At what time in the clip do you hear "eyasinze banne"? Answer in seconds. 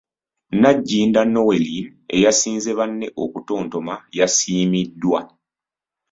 2.15-3.07